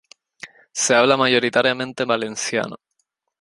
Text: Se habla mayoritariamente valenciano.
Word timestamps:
Se 0.73 0.95
habla 0.95 1.15
mayoritariamente 1.15 2.05
valenciano. 2.05 2.75